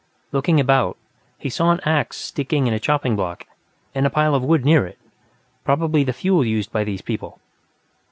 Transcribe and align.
Looking 0.31 0.59
about, 0.59 0.97
he 1.37 1.47
saw 1.47 1.69
an 1.69 1.79
ax 1.85 2.17
sticking 2.17 2.65
in 2.65 2.73
a 2.73 2.79
chopping 2.79 3.15
block, 3.15 3.45
and 3.93 4.03
a 4.07 4.09
pile 4.09 4.33
of 4.33 4.43
wood 4.43 4.65
near 4.65 4.87
it, 4.87 4.97
probably 5.63 6.03
the 6.03 6.11
fuel 6.11 6.43
used 6.43 6.71
by 6.71 6.83
these 6.83 7.03
people. 7.03 7.37